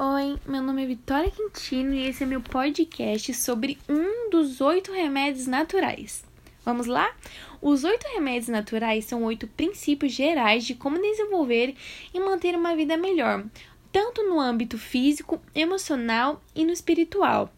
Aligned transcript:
Oi, 0.00 0.38
meu 0.46 0.62
nome 0.62 0.84
é 0.84 0.86
Vitória 0.86 1.28
Quintino 1.28 1.92
e 1.92 2.06
esse 2.06 2.22
é 2.22 2.26
meu 2.26 2.40
podcast 2.40 3.34
sobre 3.34 3.76
um 3.88 4.30
dos 4.30 4.60
oito 4.60 4.92
remédios 4.92 5.48
naturais. 5.48 6.24
Vamos 6.64 6.86
lá? 6.86 7.12
Os 7.60 7.82
oito 7.82 8.06
remédios 8.14 8.46
naturais 8.46 9.06
são 9.06 9.24
oito 9.24 9.48
princípios 9.48 10.12
gerais 10.12 10.64
de 10.64 10.76
como 10.76 11.02
desenvolver 11.02 11.74
e 12.14 12.20
manter 12.20 12.54
uma 12.54 12.76
vida 12.76 12.96
melhor, 12.96 13.44
tanto 13.90 14.22
no 14.22 14.38
âmbito 14.38 14.78
físico, 14.78 15.42
emocional 15.52 16.40
e 16.54 16.64
no 16.64 16.70
espiritual. 16.70 17.52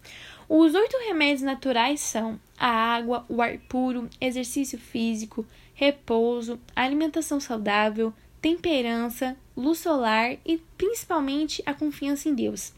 Os 0.49 0.75
oito 0.75 0.97
remédios 0.97 1.43
naturais 1.43 2.01
são 2.01 2.41
a 2.59 2.71
água, 2.71 3.23
o 3.29 3.43
ar 3.43 3.59
puro, 3.69 4.09
exercício 4.19 4.79
físico, 4.79 5.45
repouso, 5.75 6.59
alimentação 6.75 7.39
saudável, 7.39 8.15
temperança, 8.41 9.37
luz 9.61 9.79
solar 9.79 10.37
e 10.45 10.59
principalmente 10.77 11.63
a 11.67 11.75
confiança 11.75 12.29
em 12.29 12.35
Deus. 12.35 12.73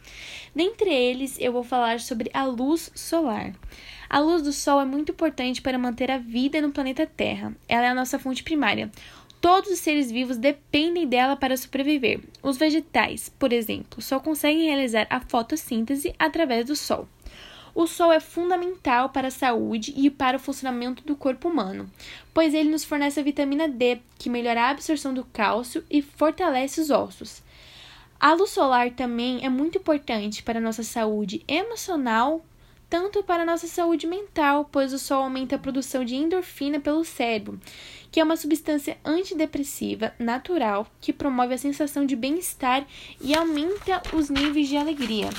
Dentre 0.54 0.92
eles, 0.92 1.38
eu 1.40 1.52
vou 1.52 1.62
falar 1.62 2.00
sobre 2.00 2.30
a 2.34 2.44
luz 2.44 2.90
solar. 2.94 3.54
A 4.10 4.18
luz 4.18 4.42
do 4.42 4.52
sol 4.52 4.80
é 4.80 4.84
muito 4.84 5.12
importante 5.12 5.62
para 5.62 5.78
manter 5.78 6.10
a 6.10 6.18
vida 6.18 6.60
no 6.60 6.70
planeta 6.70 7.06
Terra. 7.06 7.56
Ela 7.68 7.86
é 7.86 7.88
a 7.88 7.94
nossa 7.94 8.18
fonte 8.18 8.42
primária. 8.42 8.90
Todos 9.40 9.70
os 9.70 9.78
seres 9.80 10.10
vivos 10.10 10.36
dependem 10.36 11.06
dela 11.06 11.34
para 11.34 11.56
sobreviver. 11.56 12.20
Os 12.42 12.58
vegetais, 12.58 13.28
por 13.28 13.52
exemplo, 13.52 14.00
só 14.00 14.20
conseguem 14.20 14.66
realizar 14.66 15.06
a 15.10 15.18
fotossíntese 15.18 16.14
através 16.18 16.66
do 16.66 16.76
sol. 16.76 17.08
O 17.74 17.86
sol 17.86 18.12
é 18.12 18.20
fundamental 18.20 19.08
para 19.08 19.28
a 19.28 19.30
saúde 19.30 19.94
e 19.96 20.10
para 20.10 20.36
o 20.36 20.40
funcionamento 20.40 21.02
do 21.04 21.16
corpo 21.16 21.48
humano, 21.48 21.90
pois 22.34 22.52
ele 22.52 22.70
nos 22.70 22.84
fornece 22.84 23.18
a 23.18 23.22
vitamina 23.22 23.66
D, 23.66 23.98
que 24.18 24.28
melhora 24.28 24.64
a 24.64 24.70
absorção 24.70 25.14
do 25.14 25.24
cálcio 25.24 25.82
e 25.90 26.02
fortalece 26.02 26.80
os 26.80 26.90
ossos. 26.90 27.42
A 28.20 28.34
luz 28.34 28.50
solar 28.50 28.90
também 28.90 29.44
é 29.44 29.48
muito 29.48 29.78
importante 29.78 30.42
para 30.42 30.58
a 30.58 30.62
nossa 30.62 30.82
saúde 30.82 31.42
emocional, 31.48 32.44
tanto 32.90 33.22
para 33.22 33.42
a 33.42 33.46
nossa 33.46 33.66
saúde 33.66 34.06
mental, 34.06 34.68
pois 34.70 34.92
o 34.92 34.98
sol 34.98 35.22
aumenta 35.22 35.56
a 35.56 35.58
produção 35.58 36.04
de 36.04 36.14
endorfina 36.14 36.78
pelo 36.78 37.06
cérebro, 37.06 37.58
que 38.10 38.20
é 38.20 38.22
uma 38.22 38.36
substância 38.36 38.98
antidepressiva 39.02 40.12
natural 40.18 40.86
que 41.00 41.10
promove 41.10 41.54
a 41.54 41.58
sensação 41.58 42.04
de 42.04 42.14
bem-estar 42.14 42.86
e 43.18 43.34
aumenta 43.34 44.02
os 44.14 44.28
níveis 44.28 44.68
de 44.68 44.76
alegria. 44.76 45.30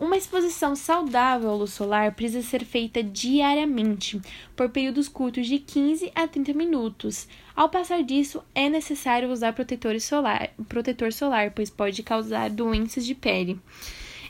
Uma 0.00 0.16
exposição 0.16 0.76
saudável 0.76 1.50
à 1.50 1.54
luz 1.54 1.72
solar 1.72 2.12
precisa 2.12 2.40
ser 2.40 2.64
feita 2.64 3.02
diariamente, 3.02 4.20
por 4.54 4.68
períodos 4.68 5.08
curtos 5.08 5.48
de 5.48 5.58
15 5.58 6.12
a 6.14 6.28
30 6.28 6.52
minutos. 6.52 7.26
Ao 7.54 7.68
passar 7.68 8.04
disso, 8.04 8.40
é 8.54 8.68
necessário 8.68 9.28
usar 9.28 9.52
protetor 9.52 10.00
solar, 10.00 10.50
protetor 10.68 11.12
solar, 11.12 11.50
pois 11.50 11.68
pode 11.68 12.04
causar 12.04 12.48
doenças 12.48 13.04
de 13.04 13.12
pele. 13.12 13.60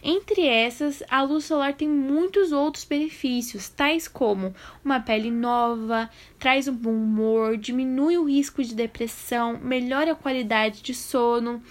Entre 0.02 0.46
essas, 0.46 1.02
a 1.10 1.20
luz 1.22 1.44
solar 1.44 1.74
tem 1.74 1.86
muitos 1.86 2.50
outros 2.50 2.84
benefícios, 2.84 3.68
tais 3.68 4.08
como 4.08 4.54
uma 4.82 5.00
pele 5.00 5.30
nova, 5.30 6.08
traz 6.38 6.66
um 6.66 6.74
bom 6.74 6.94
humor, 6.94 7.58
diminui 7.58 8.16
o 8.16 8.24
risco 8.24 8.64
de 8.64 8.74
depressão, 8.74 9.58
melhora 9.62 10.12
a 10.12 10.16
qualidade 10.16 10.80
de 10.80 10.94
sono. 10.94 11.62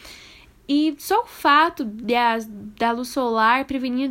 E 0.68 0.96
só 0.98 1.22
o 1.22 1.26
fato 1.26 1.86
de 1.86 2.14
a, 2.14 2.38
da 2.78 2.92
luz 2.92 3.08
solar 3.08 3.64
prevenir 3.66 4.10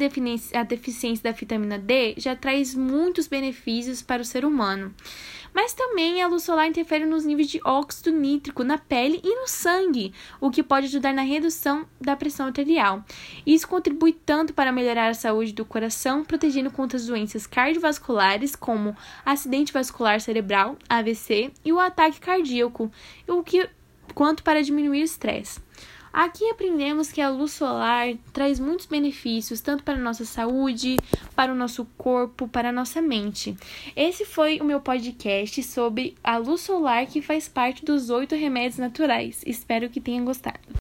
a 0.54 0.62
deficiência 0.62 1.22
da 1.22 1.36
vitamina 1.36 1.78
D 1.78 2.14
já 2.16 2.34
traz 2.34 2.74
muitos 2.74 3.26
benefícios 3.26 4.00
para 4.00 4.22
o 4.22 4.24
ser 4.24 4.44
humano. 4.44 4.94
Mas 5.56 5.72
também 5.72 6.22
a 6.22 6.26
luz 6.26 6.42
solar 6.42 6.66
interfere 6.66 7.06
nos 7.06 7.24
níveis 7.24 7.48
de 7.48 7.60
óxido 7.64 8.10
nítrico 8.10 8.62
na 8.62 8.76
pele 8.76 9.20
e 9.24 9.40
no 9.40 9.48
sangue, 9.48 10.12
o 10.38 10.50
que 10.50 10.62
pode 10.62 10.86
ajudar 10.86 11.14
na 11.14 11.22
redução 11.22 11.86
da 11.98 12.14
pressão 12.14 12.46
arterial. 12.46 13.02
Isso 13.46 13.66
contribui 13.66 14.12
tanto 14.12 14.52
para 14.52 14.70
melhorar 14.70 15.08
a 15.08 15.14
saúde 15.14 15.54
do 15.54 15.64
coração, 15.64 16.24
protegendo 16.24 16.70
contra 16.70 16.98
as 16.98 17.06
doenças 17.06 17.46
cardiovasculares, 17.46 18.54
como 18.54 18.94
acidente 19.24 19.72
vascular 19.72 20.20
cerebral, 20.20 20.76
AVC, 20.88 21.50
e 21.64 21.72
o 21.72 21.80
ataque 21.80 22.20
cardíaco, 22.20 22.92
o 23.26 23.42
que, 23.42 23.66
quanto 24.14 24.42
para 24.42 24.62
diminuir 24.62 25.00
o 25.00 25.04
estresse. 25.04 25.65
Aqui 26.16 26.48
aprendemos 26.48 27.12
que 27.12 27.20
a 27.20 27.28
luz 27.28 27.52
solar 27.52 28.14
traz 28.32 28.58
muitos 28.58 28.86
benefícios, 28.86 29.60
tanto 29.60 29.84
para 29.84 29.98
a 29.98 30.02
nossa 30.02 30.24
saúde, 30.24 30.96
para 31.34 31.52
o 31.52 31.54
nosso 31.54 31.84
corpo, 31.98 32.48
para 32.48 32.70
a 32.70 32.72
nossa 32.72 33.02
mente. 33.02 33.54
Esse 33.94 34.24
foi 34.24 34.58
o 34.58 34.64
meu 34.64 34.80
podcast 34.80 35.62
sobre 35.62 36.14
a 36.24 36.38
luz 36.38 36.62
solar 36.62 37.04
que 37.04 37.20
faz 37.20 37.48
parte 37.48 37.84
dos 37.84 38.08
oito 38.08 38.34
remédios 38.34 38.78
naturais. 38.78 39.42
Espero 39.44 39.90
que 39.90 40.00
tenham 40.00 40.24
gostado. 40.24 40.65